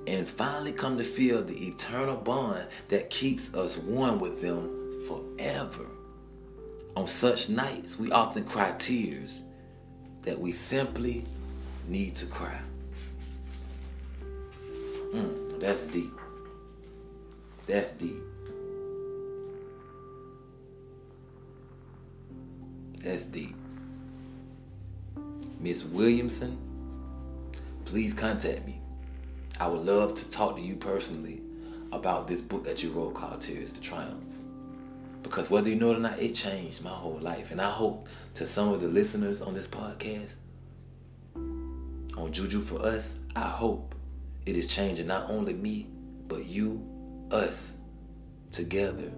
and 0.07 0.27
finally 0.27 0.71
come 0.71 0.97
to 0.97 1.03
feel 1.03 1.43
the 1.43 1.67
eternal 1.67 2.17
bond 2.17 2.67
that 2.89 3.09
keeps 3.09 3.53
us 3.53 3.77
one 3.77 4.19
with 4.19 4.41
them 4.41 4.69
forever. 5.07 5.85
On 6.95 7.07
such 7.07 7.49
nights, 7.49 7.97
we 7.97 8.11
often 8.11 8.43
cry 8.43 8.73
tears 8.77 9.41
that 10.23 10.39
we 10.39 10.51
simply 10.51 11.25
need 11.87 12.15
to 12.15 12.25
cry. 12.27 12.59
Mm, 15.13 15.59
that's 15.59 15.83
deep. 15.83 16.11
That's 17.67 17.91
deep. 17.91 18.17
That's 23.03 23.23
deep. 23.25 23.55
Miss 25.59 25.83
Williamson, 25.83 26.57
please 27.85 28.13
contact 28.13 28.65
me. 28.65 28.72
I 29.59 29.67
would 29.67 29.85
love 29.85 30.15
to 30.15 30.29
talk 30.31 30.55
to 30.55 30.61
you 30.61 30.75
personally 30.75 31.41
about 31.91 32.27
this 32.27 32.41
book 32.41 32.63
that 32.63 32.81
you 32.81 32.89
wrote 32.89 33.13
called 33.13 33.39
Tears 33.41 33.71
to 33.73 33.81
Triumph. 33.81 34.33
Because 35.21 35.49
whether 35.49 35.69
you 35.69 35.75
know 35.75 35.91
it 35.91 35.97
or 35.97 35.99
not, 35.99 36.19
it 36.19 36.33
changed 36.33 36.83
my 36.83 36.89
whole 36.89 37.19
life. 37.19 37.51
And 37.51 37.61
I 37.61 37.69
hope 37.69 38.09
to 38.35 38.45
some 38.45 38.69
of 38.69 38.81
the 38.81 38.87
listeners 38.87 39.41
on 39.41 39.53
this 39.53 39.67
podcast, 39.67 40.31
on 41.35 42.29
Juju 42.31 42.61
for 42.61 42.81
Us, 42.81 43.19
I 43.35 43.47
hope 43.47 43.95
it 44.45 44.57
is 44.57 44.67
changing 44.67 45.07
not 45.07 45.29
only 45.29 45.53
me, 45.53 45.87
but 46.27 46.45
you, 46.45 46.83
us, 47.31 47.77
together. 48.51 49.11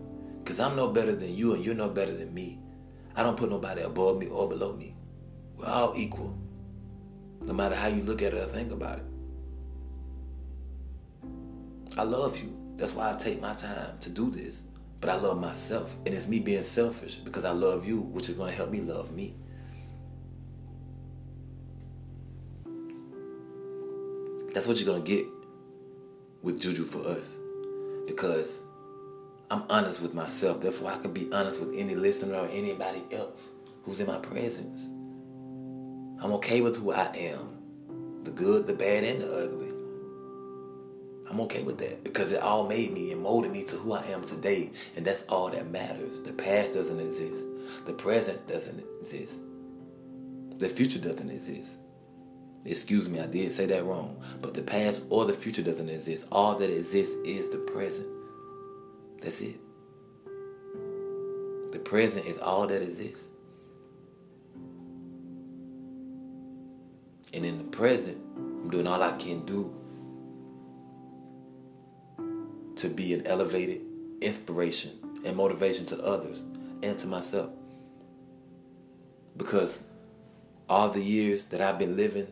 Because 0.44 0.60
I'm 0.60 0.76
no 0.76 0.90
better 0.90 1.16
than 1.16 1.34
you 1.34 1.54
and 1.54 1.66
you're 1.66 1.76
no 1.76 1.90
better 1.90 2.16
than 2.16 2.34
me. 2.34 2.60
I 3.16 3.24
don't 3.24 3.38
put 3.38 3.50
nobody 3.50 3.82
above 3.82 4.20
me 4.20 4.28
or 4.28 4.50
below 4.50 4.74
me. 4.74 4.96
We're 5.58 5.66
all 5.66 5.94
equal. 5.96 6.38
No 7.42 7.54
matter 7.54 7.76
how 7.76 7.88
you 7.88 8.04
look 8.04 8.22
at 8.22 8.34
it 8.34 8.38
or 8.38 8.46
think 8.46 8.72
about 8.72 9.00
it. 9.00 9.06
I 11.98 12.04
love 12.04 12.38
you. 12.38 12.54
That's 12.78 12.94
why 12.94 13.12
I 13.12 13.16
take 13.16 13.42
my 13.42 13.54
time 13.54 13.98
to 14.02 14.10
do 14.10 14.30
this. 14.30 14.62
But 15.00 15.10
I 15.10 15.16
love 15.16 15.40
myself. 15.40 15.96
And 16.06 16.14
it's 16.14 16.28
me 16.28 16.40
being 16.40 16.64
selfish 16.64 17.16
because 17.16 17.46
I 17.46 17.52
love 17.52 17.86
you, 17.86 18.02
which 18.02 18.30
is 18.30 18.36
going 18.36 18.52
to 18.52 18.56
help 18.56 18.70
me 18.70 18.82
love 18.82 19.12
me. 19.12 19.36
That's 24.54 24.68
what 24.68 24.78
you're 24.78 24.86
going 24.86 25.04
to 25.04 25.08
get 25.08 25.26
with 26.42 26.60
Juju 26.60 26.84
for 26.84 27.08
us. 27.08 27.36
Because 28.08 28.62
I'm 29.50 29.64
honest 29.70 30.02
with 30.02 30.14
myself. 30.14 30.62
Therefore, 30.62 30.92
I 30.92 30.98
can 30.98 31.14
be 31.14 31.32
honest 31.32 31.60
with 31.60 31.76
any 31.78 31.96
listener 31.96 32.36
or 32.36 32.48
anybody 32.48 33.04
else 33.12 33.50
who's 33.84 34.00
in 34.00 34.08
my 34.08 34.18
presence. 34.18 34.88
I'm 36.24 36.32
okay 36.34 36.62
with 36.62 36.78
who 36.78 36.92
I 36.92 37.06
am 37.16 37.56
the 38.24 38.32
good, 38.32 38.66
the 38.66 38.74
bad, 38.74 39.04
and 39.04 39.22
the 39.22 39.32
ugly. 39.32 39.65
I'm 41.36 41.42
okay 41.42 41.64
with 41.64 41.80
that 41.80 42.02
because 42.06 42.32
it 42.32 42.42
all 42.42 42.66
made 42.66 42.94
me 42.94 43.12
and 43.12 43.22
molded 43.22 43.52
me 43.52 43.66
to 43.66 43.76
who 43.76 43.92
I 43.92 44.06
am 44.06 44.24
today. 44.24 44.72
And 44.96 45.04
that's 45.04 45.24
all 45.24 45.50
that 45.50 45.70
matters. 45.70 46.22
The 46.22 46.32
past 46.32 46.74
doesn't 46.74 47.02
exist, 47.02 47.44
the 47.86 47.92
present 47.92 48.48
doesn't 48.48 48.82
exist, 49.02 49.42
the 50.60 50.70
future 50.70 50.98
doesn't 50.98 51.30
exist. 51.30 51.72
Excuse 52.64 53.10
me, 53.10 53.20
I 53.20 53.26
did 53.26 53.52
say 53.52 53.66
that 53.66 53.84
wrong. 53.84 54.24
But 54.42 54.54
the 54.54 54.62
past 54.62 55.04
or 55.10 55.26
the 55.26 55.34
future 55.34 55.62
doesn't 55.62 55.90
exist. 55.90 56.26
All 56.32 56.58
that 56.58 56.70
exists 56.70 57.14
is 57.26 57.50
the 57.50 57.58
present. 57.58 58.08
That's 59.22 59.42
it. 59.42 59.60
The 61.74 61.80
present 61.80 62.28
is 62.28 62.40
all 62.40 62.66
that 62.66 62.82
exists. 62.82 63.28
And 67.34 67.46
in 67.46 67.58
the 67.58 67.66
present, 67.66 68.18
I'm 68.38 68.70
doing 68.70 68.88
all 68.88 69.04
I 69.04 69.12
can 69.18 69.46
do 69.46 69.82
to 72.86 72.94
be 72.94 73.16
an 73.16 73.26
elevated 73.26 73.82
inspiration 74.22 74.92
and 75.26 75.36
motivation 75.36 75.88
to 75.88 76.00
others 76.06 76.44
and 76.84 77.00
to 77.00 77.08
myself. 77.08 77.50
Because 79.36 79.84
all 80.70 80.90
the 80.90 81.02
years 81.02 81.46
that 81.46 81.62
I've 81.62 81.80
been 81.80 81.98
living, 81.98 82.28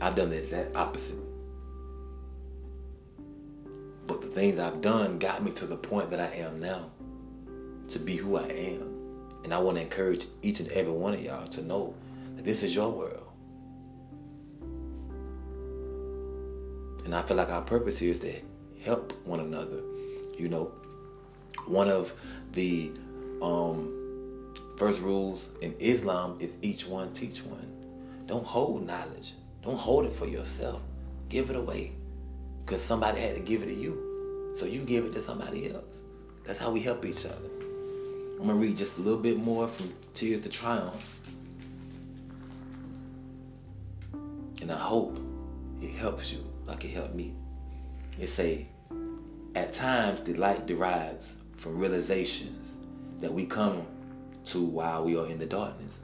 I've 0.00 0.14
done 0.14 0.30
the 0.30 0.36
exact 0.36 0.76
opposite. 0.76 1.18
But 4.06 4.20
the 4.20 4.28
things 4.28 4.60
I've 4.60 4.80
done 4.80 5.18
got 5.18 5.42
me 5.42 5.50
to 5.52 5.66
the 5.66 5.76
point 5.76 6.10
that 6.10 6.20
I 6.20 6.32
am 6.36 6.60
now 6.60 6.90
to 7.88 7.98
be 7.98 8.14
who 8.14 8.36
I 8.36 8.44
am. 8.44 9.40
And 9.42 9.52
I 9.52 9.58
want 9.58 9.76
to 9.76 9.82
encourage 9.82 10.26
each 10.42 10.60
and 10.60 10.70
every 10.70 10.92
one 10.92 11.14
of 11.14 11.20
y'all 11.20 11.48
to 11.48 11.62
know 11.62 11.94
that 12.36 12.44
this 12.44 12.62
is 12.62 12.76
your 12.76 12.90
world. 12.90 13.26
And 17.04 17.12
I 17.12 17.22
feel 17.22 17.36
like 17.36 17.50
our 17.50 17.62
purpose 17.62 17.98
here 17.98 18.12
is 18.12 18.20
to 18.20 18.32
help 18.84 19.12
one 19.24 19.40
another. 19.40 19.80
You 20.36 20.48
know, 20.48 20.72
one 21.66 21.88
of 21.88 22.12
the 22.52 22.92
um, 23.40 24.54
first 24.76 25.00
rules 25.00 25.48
in 25.60 25.74
Islam 25.78 26.36
is 26.40 26.54
each 26.62 26.86
one 26.86 27.12
teach 27.12 27.44
one. 27.44 27.68
Don't 28.26 28.44
hold 28.44 28.86
knowledge. 28.86 29.34
Don't 29.62 29.78
hold 29.78 30.06
it 30.06 30.12
for 30.12 30.26
yourself. 30.26 30.80
Give 31.28 31.50
it 31.50 31.56
away. 31.56 31.92
Because 32.64 32.82
somebody 32.82 33.20
had 33.20 33.34
to 33.34 33.40
give 33.40 33.62
it 33.62 33.66
to 33.66 33.74
you. 33.74 34.52
So 34.56 34.66
you 34.66 34.82
give 34.82 35.04
it 35.04 35.12
to 35.14 35.20
somebody 35.20 35.72
else. 35.72 36.02
That's 36.44 36.58
how 36.58 36.70
we 36.70 36.80
help 36.80 37.04
each 37.04 37.24
other. 37.24 37.36
I'm 38.38 38.48
going 38.48 38.60
to 38.60 38.66
read 38.66 38.76
just 38.76 38.98
a 38.98 39.00
little 39.02 39.20
bit 39.20 39.38
more 39.38 39.68
from 39.68 39.92
Tears 40.14 40.42
to 40.42 40.48
Triumph. 40.48 41.20
And 44.60 44.70
I 44.70 44.78
hope 44.78 45.18
it 45.80 45.90
helps 45.90 46.32
you 46.32 46.44
like 46.66 46.84
it 46.84 46.90
helped 46.90 47.14
me. 47.14 47.34
It 48.18 48.28
say, 48.28 48.66
at 49.54 49.72
times 49.72 50.20
delight 50.20 50.66
derives 50.66 51.34
from 51.56 51.78
realizations 51.78 52.76
that 53.20 53.32
we 53.32 53.46
come 53.46 53.86
to 54.44 54.62
while 54.62 55.04
we 55.04 55.16
are 55.16 55.26
in 55.26 55.38
the 55.38 55.46
darkness. 55.46 56.00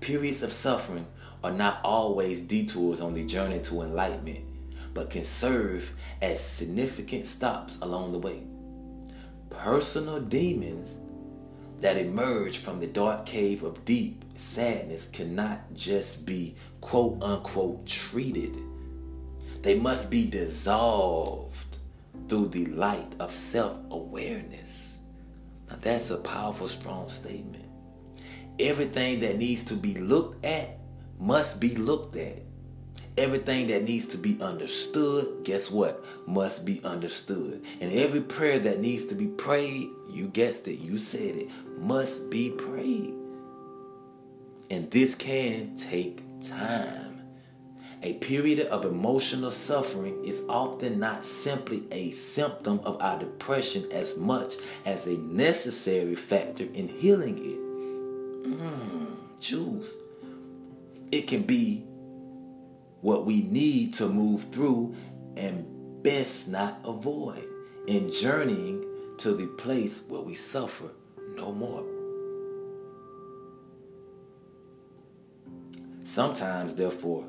Periods 0.00 0.42
of 0.42 0.52
suffering 0.52 1.06
are 1.42 1.52
not 1.52 1.80
always 1.82 2.42
detours 2.42 3.00
on 3.00 3.14
the 3.14 3.24
journey 3.24 3.60
to 3.60 3.82
enlightenment, 3.82 4.44
but 4.94 5.10
can 5.10 5.24
serve 5.24 5.92
as 6.20 6.42
significant 6.42 7.26
stops 7.26 7.78
along 7.80 8.12
the 8.12 8.18
way. 8.18 8.42
Personal 9.50 10.20
demons 10.20 10.96
that 11.80 11.96
emerge 11.96 12.58
from 12.58 12.80
the 12.80 12.86
dark 12.86 13.24
cave 13.24 13.62
of 13.62 13.84
deep 13.84 14.24
sadness 14.36 15.08
cannot 15.12 15.74
just 15.74 16.24
be 16.26 16.54
quote 16.80 17.22
unquote 17.22 17.86
treated 17.86 18.56
they 19.62 19.74
must 19.74 20.10
be 20.10 20.28
dissolved 20.28 21.67
through 22.28 22.48
the 22.48 22.66
light 22.66 23.14
of 23.18 23.32
self 23.32 23.76
awareness. 23.90 24.98
Now, 25.68 25.76
that's 25.80 26.10
a 26.10 26.16
powerful, 26.16 26.68
strong 26.68 27.08
statement. 27.08 27.64
Everything 28.58 29.20
that 29.20 29.38
needs 29.38 29.64
to 29.64 29.74
be 29.74 29.94
looked 29.94 30.44
at 30.44 30.78
must 31.18 31.60
be 31.60 31.74
looked 31.76 32.16
at. 32.16 32.42
Everything 33.16 33.66
that 33.66 33.82
needs 33.82 34.06
to 34.06 34.16
be 34.16 34.38
understood, 34.40 35.44
guess 35.44 35.70
what? 35.70 36.04
Must 36.26 36.64
be 36.64 36.80
understood. 36.84 37.64
And 37.80 37.92
every 37.92 38.20
prayer 38.20 38.60
that 38.60 38.78
needs 38.78 39.06
to 39.06 39.14
be 39.14 39.26
prayed, 39.26 39.88
you 40.08 40.28
guessed 40.28 40.68
it, 40.68 40.78
you 40.78 40.98
said 40.98 41.36
it, 41.36 41.50
must 41.78 42.30
be 42.30 42.50
prayed. 42.50 43.14
And 44.70 44.90
this 44.90 45.14
can 45.14 45.76
take 45.76 46.22
time. 46.40 47.07
A 48.02 48.12
period 48.14 48.60
of 48.68 48.84
emotional 48.84 49.50
suffering 49.50 50.24
is 50.24 50.42
often 50.48 51.00
not 51.00 51.24
simply 51.24 51.82
a 51.90 52.12
symptom 52.12 52.80
of 52.84 53.00
our 53.02 53.18
depression 53.18 53.90
as 53.90 54.16
much 54.16 54.54
as 54.86 55.06
a 55.06 55.16
necessary 55.16 56.14
factor 56.14 56.64
in 56.74 56.86
healing 56.86 57.38
it. 57.38 57.58
Mm, 58.48 59.16
choose. 59.40 59.94
It 61.10 61.26
can 61.26 61.42
be 61.42 61.84
what 63.00 63.26
we 63.26 63.42
need 63.42 63.94
to 63.94 64.08
move 64.08 64.44
through 64.52 64.94
and 65.36 66.02
best 66.02 66.46
not 66.46 66.78
avoid 66.84 67.46
in 67.88 68.10
journeying 68.10 68.84
to 69.18 69.34
the 69.34 69.46
place 69.46 70.02
where 70.06 70.20
we 70.20 70.34
suffer 70.34 70.90
no 71.34 71.52
more. 71.52 71.84
Sometimes, 76.04 76.74
therefore, 76.74 77.24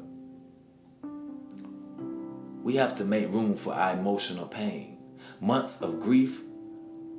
we 2.64 2.76
have 2.76 2.96
to 2.96 3.06
make 3.06 3.32
room 3.32 3.56
for 3.56 3.74
our 3.74 3.94
emotional 3.94 4.46
pain. 4.46 4.98
Months 5.42 5.82
of 5.82 6.00
grief 6.00 6.42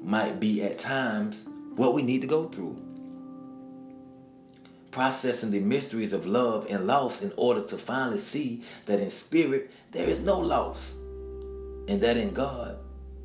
might 0.02 0.40
be 0.40 0.62
at 0.62 0.78
times 0.78 1.44
what 1.76 1.94
we 1.94 2.02
need 2.02 2.20
to 2.22 2.26
go 2.26 2.48
through 2.48 2.80
processing 4.90 5.50
the 5.50 5.60
mysteries 5.60 6.12
of 6.12 6.26
love 6.26 6.66
and 6.68 6.86
loss 6.86 7.22
in 7.22 7.32
order 7.36 7.62
to 7.62 7.76
finally 7.76 8.18
see 8.18 8.62
that 8.86 9.00
in 9.00 9.10
spirit 9.10 9.70
there 9.92 10.08
is 10.08 10.20
no 10.20 10.38
loss 10.38 10.92
and 11.88 12.00
that 12.00 12.16
in 12.16 12.32
God 12.32 12.78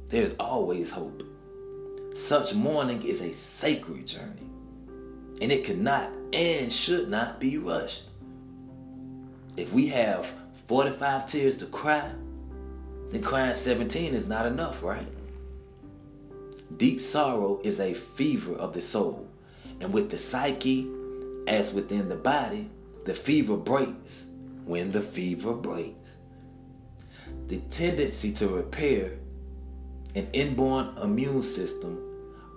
there 0.09 0.21
is 0.21 0.35
always 0.39 0.91
hope. 0.91 1.23
Such 2.13 2.53
mourning 2.53 3.03
is 3.03 3.21
a 3.21 3.33
sacred 3.33 4.07
journey 4.07 4.49
and 5.41 5.51
it 5.51 5.65
cannot 5.65 6.11
and 6.33 6.71
should 6.71 7.09
not 7.09 7.39
be 7.39 7.57
rushed. 7.57 8.03
If 9.57 9.73
we 9.73 9.87
have 9.87 10.31
45 10.67 11.27
tears 11.27 11.57
to 11.57 11.65
cry, 11.67 12.11
then 13.11 13.21
crying 13.21 13.53
17 13.53 14.13
is 14.13 14.27
not 14.27 14.45
enough, 14.45 14.81
right? 14.81 15.07
Deep 16.77 17.01
sorrow 17.01 17.61
is 17.63 17.79
a 17.79 17.93
fever 17.93 18.55
of 18.55 18.73
the 18.73 18.81
soul, 18.81 19.27
and 19.79 19.93
with 19.93 20.09
the 20.09 20.17
psyche 20.17 20.89
as 21.47 21.71
within 21.71 22.09
the 22.09 22.15
body, 22.15 22.69
the 23.05 23.13
fever 23.13 23.55
breaks 23.55 24.27
when 24.65 24.91
the 24.91 25.01
fever 25.01 25.53
breaks. 25.53 26.17
The 27.47 27.59
tendency 27.69 28.31
to 28.33 28.47
repair 28.47 29.11
an 30.15 30.27
inborn 30.33 30.97
immune 30.97 31.43
system, 31.43 32.01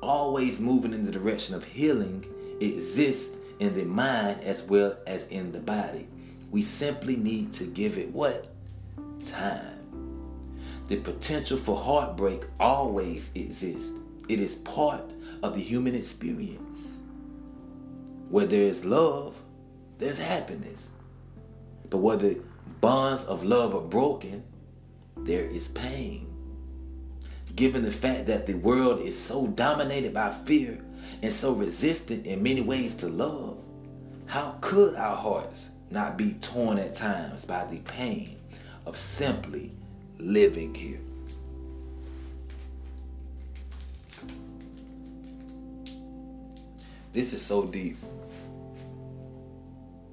always 0.02 0.60
moving 0.60 0.94
in 0.94 1.04
the 1.04 1.12
direction 1.12 1.54
of 1.54 1.64
healing, 1.64 2.24
exists 2.60 3.36
in 3.60 3.74
the 3.74 3.84
mind 3.84 4.40
as 4.42 4.62
well 4.62 4.96
as 5.06 5.26
in 5.26 5.52
the 5.52 5.60
body. 5.60 6.08
We 6.50 6.62
simply 6.62 7.16
need 7.16 7.52
to 7.54 7.64
give 7.64 7.98
it 7.98 8.12
what? 8.12 8.48
Time. 9.24 9.78
The 10.88 10.96
potential 10.96 11.58
for 11.58 11.76
heartbreak 11.76 12.44
always 12.58 13.30
exists. 13.34 13.90
It 14.28 14.40
is 14.40 14.54
part 14.54 15.12
of 15.42 15.54
the 15.54 15.60
human 15.60 15.94
experience. 15.94 16.98
Where 18.30 18.46
there 18.46 18.62
is 18.62 18.84
love, 18.84 19.40
there's 19.98 20.22
happiness. 20.22 20.88
But 21.90 21.98
where 21.98 22.16
the 22.16 22.40
bonds 22.80 23.24
of 23.24 23.44
love 23.44 23.74
are 23.74 23.80
broken, 23.80 24.44
there 25.16 25.44
is 25.44 25.68
pain. 25.68 26.26
Given 27.54 27.82
the 27.82 27.90
fact 27.90 28.26
that 28.26 28.46
the 28.46 28.54
world 28.54 29.00
is 29.00 29.18
so 29.18 29.46
dominated 29.48 30.14
by 30.14 30.30
fear 30.30 30.78
and 31.22 31.32
so 31.32 31.52
resistant 31.52 32.26
in 32.26 32.42
many 32.42 32.60
ways 32.60 32.94
to 32.94 33.08
love, 33.08 33.58
how 34.26 34.56
could 34.60 34.94
our 34.94 35.16
hearts 35.16 35.68
not 35.90 36.16
be 36.16 36.34
torn 36.34 36.78
at 36.78 36.94
times 36.94 37.44
by 37.44 37.64
the 37.64 37.78
pain 37.78 38.36
of 38.86 38.96
simply 38.96 39.72
living 40.18 40.74
here? 40.74 41.00
This 47.12 47.32
is 47.32 47.44
so 47.44 47.64
deep. 47.64 47.96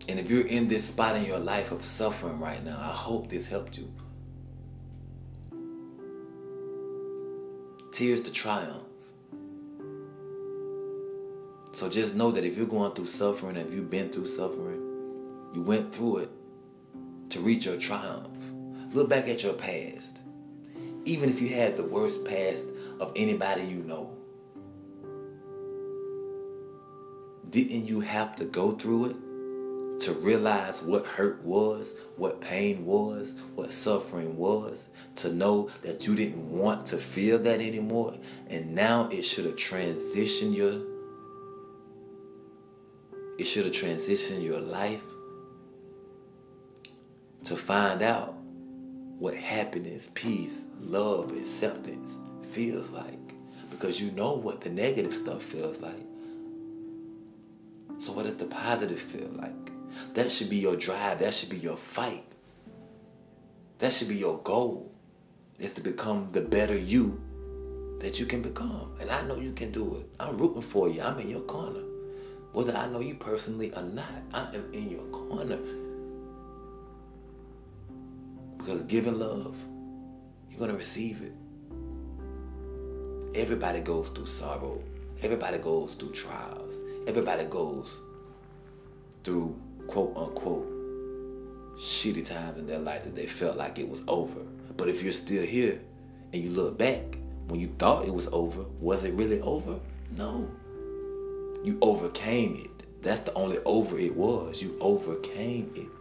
And 0.08 0.20
if 0.20 0.30
you're 0.30 0.46
in 0.46 0.68
this 0.68 0.86
spot 0.86 1.16
in 1.16 1.26
your 1.26 1.40
life 1.40 1.72
of 1.72 1.84
suffering 1.84 2.40
right 2.40 2.64
now, 2.64 2.78
I 2.80 2.92
hope 2.92 3.28
this 3.28 3.48
helped 3.48 3.78
you. 3.78 3.92
Tears 7.92 8.22
to 8.22 8.32
triumph. 8.32 8.84
So 11.74 11.90
just 11.90 12.16
know 12.16 12.32
that 12.32 12.44
if 12.46 12.58
you're 12.58 12.68
going 12.68 12.94
through 12.94 13.08
suffering, 13.08 13.58
if 13.58 13.72
you've 13.72 13.90
been 13.90 14.10
through 14.10 14.28
suffering, 14.28 14.85
you 15.56 15.62
went 15.62 15.94
through 15.96 16.18
it 16.18 16.30
to 17.30 17.40
reach 17.40 17.66
your 17.66 17.78
triumph. 17.78 18.28
Look 18.94 19.10
back 19.10 19.28
at 19.28 19.42
your 19.42 19.54
past. 19.54 20.20
Even 21.06 21.30
if 21.30 21.42
you 21.42 21.50
had 21.50 21.78
the 21.78 21.84
worst 21.84 22.26
past 22.26 22.66
of 23.00 23.12
anybody 23.16 23.64
you 23.64 23.84
know, 23.84 24.12
didn't 27.50 27.86
you 27.86 28.02
have 28.02 28.36
to 28.36 28.46
go 28.46 28.72
through 28.72 29.06
it 29.06 29.16
to 30.02 30.12
realize 30.12 30.82
what 30.82 31.06
hurt 31.06 31.42
was, 31.44 31.96
what 32.18 32.42
pain 32.42 32.86
was, 32.86 33.36
what 33.56 33.72
suffering 33.72 34.36
was, 34.36 34.90
to 35.16 35.32
know 35.32 35.70
that 35.84 36.06
you 36.06 36.16
didn't 36.16 36.50
want 36.52 36.86
to 36.88 36.98
feel 36.98 37.40
that 37.40 37.62
anymore, 37.62 38.18
and 38.48 38.76
now 38.76 39.08
it 39.10 39.24
should 39.24 39.46
have 39.46 39.56
transitioned 39.56 40.56
your 40.56 40.82
it 43.38 43.46
should 43.46 43.66
have 43.66 43.74
transitioned 43.74 44.44
your 44.44 44.62
life 44.62 45.15
to 47.46 47.56
find 47.56 48.02
out 48.02 48.36
what 49.20 49.36
happiness, 49.36 50.10
peace, 50.14 50.64
love, 50.82 51.32
acceptance 51.32 52.18
feels 52.50 52.92
like. 52.92 53.34
Because 53.70 54.02
you 54.02 54.12
know 54.12 54.34
what 54.34 54.62
the 54.62 54.70
negative 54.70 55.14
stuff 55.14 55.42
feels 55.42 55.80
like. 55.80 56.06
So, 58.00 58.12
what 58.14 58.26
does 58.26 58.38
the 58.38 58.46
positive 58.46 59.00
feel 59.00 59.30
like? 59.36 59.72
That 60.16 60.32
should 60.32 60.50
be 60.50 60.58
your 60.58 60.76
drive. 60.76 61.20
That 61.20 61.34
should 61.34 61.50
be 61.50 61.58
your 61.58 61.78
fight. 61.78 62.36
That 63.80 63.94
should 63.94 64.10
be 64.10 64.16
your 64.16 64.40
goal. 64.40 64.92
Is 65.60 65.74
to 65.74 65.82
become 65.82 66.30
the 66.34 66.42
better 66.42 66.76
you 66.76 67.22
that 68.00 68.20
you 68.20 68.26
can 68.26 68.42
become. 68.42 68.92
And 69.00 69.10
I 69.10 69.22
know 69.26 69.38
you 69.38 69.54
can 69.54 69.72
do 69.72 69.96
it. 69.96 70.10
I'm 70.20 70.38
rooting 70.38 70.62
for 70.62 70.90
you. 70.90 71.02
I'm 71.02 71.20
in 71.20 71.30
your 71.30 71.42
corner. 71.42 71.84
Whether 72.52 72.76
I 72.76 72.88
know 72.88 73.00
you 73.00 73.16
personally 73.16 73.74
or 73.74 73.84
not, 73.84 74.06
I 74.34 74.54
am 74.56 74.74
in 74.74 74.90
your 74.90 75.06
corner. 75.06 75.60
Because 78.66 78.82
giving 78.82 79.20
love, 79.20 79.56
you're 80.50 80.58
going 80.58 80.72
to 80.72 80.78
receive 80.78 81.22
it. 81.22 81.34
Everybody 83.40 83.82
goes 83.82 84.10
through 84.10 84.26
sorrow. 84.26 84.82
Everybody 85.22 85.60
goes 85.60 85.94
through 85.94 86.14
trials. 86.14 86.74
Everybody 87.06 87.46
goes 87.46 87.96
through 89.24 89.56
quote 89.86 90.18
unquote 90.18 90.68
shitty 91.78 92.26
times 92.26 92.58
in 92.58 92.66
their 92.66 92.80
life 92.80 93.04
that 93.04 93.14
they 93.14 93.28
felt 93.28 93.56
like 93.56 93.78
it 93.78 93.88
was 93.88 94.02
over. 94.08 94.42
But 94.76 94.90
if 94.90 95.04
you're 95.04 95.14
still 95.14 95.44
here 95.46 95.80
and 96.34 96.44
you 96.44 96.50
look 96.50 96.76
back, 96.76 97.20
when 97.48 97.60
you 97.60 97.68
thought 97.78 98.08
it 98.08 98.14
was 98.16 98.28
over, 98.32 98.64
was 98.80 99.04
it 99.04 99.14
really 99.14 99.42
over? 99.42 99.80
No. 100.18 100.50
You 101.64 101.78
overcame 101.84 102.56
it. 102.56 103.04
That's 103.04 103.22
the 103.22 103.34
only 103.36 103.60
over 103.60 104.00
it 104.00 104.16
was. 104.16 104.60
You 104.60 104.76
overcame 104.82 105.72
it. 105.76 105.95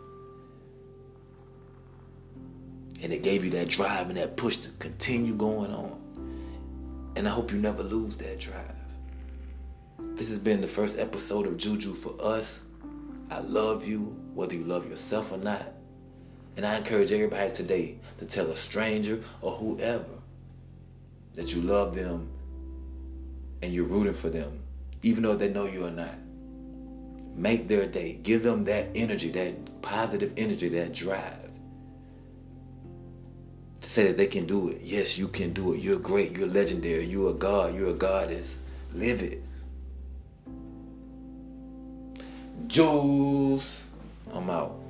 And 3.03 3.13
it 3.13 3.23
gave 3.23 3.45
you 3.45 3.51
that 3.53 3.69
drive 3.69 4.09
and 4.09 4.17
that 4.17 4.37
push 4.37 4.59
to 4.59 4.71
continue 4.79 5.35
going 5.35 5.73
on. 5.73 6.01
And 7.17 7.29
I 7.29 7.31
hope 7.31 7.53
you 7.53 7.59
never 7.59 7.83
lose 7.83 8.17
that 8.17 8.41
drive. 8.41 8.75
This 10.17 10.29
has 10.29 10.39
been 10.39 10.61
the 10.61 10.67
first 10.67 10.99
episode 10.99 11.47
of 11.47 11.57
Juju 11.57 11.95
for 11.95 12.15
us. 12.21 12.63
I 13.31 13.41
love 13.41 13.87
you, 13.87 14.17
whether 14.35 14.55
you 14.55 14.65
love 14.65 14.89
yourself 14.89 15.33
or 15.33 15.39
not. 15.39 15.65
And 16.57 16.65
I 16.65 16.77
encourage 16.77 17.11
everybody 17.11 17.51
today 17.51 17.97
to 18.19 18.25
tell 18.25 18.51
a 18.51 18.57
stranger 18.57 19.21
or 19.43 19.53
whoever 19.53 20.05
that 21.35 21.53
you 21.53 21.63
love 21.63 21.95
them 21.95 22.29
and 23.61 23.73
you're 23.73 23.87
rooting 23.87 24.15
for 24.15 24.29
them, 24.29 24.61
even 25.03 25.23
though 25.23 25.35
they 25.35 25.53
know 25.53 25.67
you 25.67 25.87
or 25.87 25.91
not. 25.91 26.17
Make 27.35 27.67
their 27.67 27.87
day. 27.87 28.21
Give 28.23 28.43
them 28.43 28.65
that 28.65 28.89
energy, 28.95 29.31
that 29.31 29.83
positive 29.83 30.33
energy, 30.37 30.69
that 30.69 30.93
drive. 30.93 31.44
Say 33.95 34.09
that 34.09 34.17
they 34.17 34.27
can 34.27 34.45
do 34.45 34.71
it. 34.71 34.81
Yes, 34.83 35.17
you 35.17 35.29
can 35.29 35.53
do 35.53 35.73
it. 35.73 35.79
You're 35.79 36.01
great. 36.01 36.33
You're 36.33 36.49
legendary. 36.49 37.07
You're 37.07 37.31
a 37.31 37.35
god. 37.35 37.77
You're 37.77 37.91
a 37.91 37.95
goddess. 37.95 38.59
Live 38.93 39.23
it. 39.23 39.41
Jules, 42.67 43.85
I'm 44.33 44.51
out. 44.51 44.84